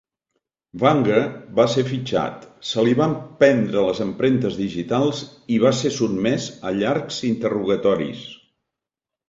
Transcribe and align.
Wanger 0.83 1.19
va 1.59 1.65
ser 1.73 1.83
fitxat, 1.89 2.47
se 2.69 2.85
li 2.87 2.95
van 3.01 3.13
prendre 3.43 3.85
les 3.89 4.01
empremtes 4.07 4.59
digitals 4.63 5.21
i 5.59 5.63
va 5.67 5.75
ser 5.83 5.95
sotmès 6.01 6.51
a 6.71 6.75
llargs 6.81 7.23
interrogatoris. 7.33 8.29